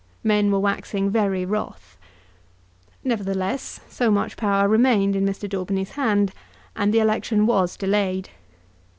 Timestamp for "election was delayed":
6.99-8.29